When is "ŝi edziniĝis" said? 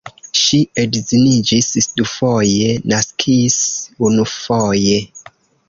0.43-1.69